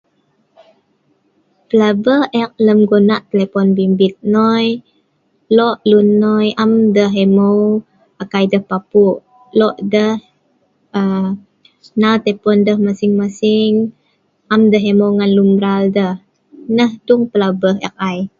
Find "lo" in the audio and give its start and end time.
5.57-5.79, 9.59-9.79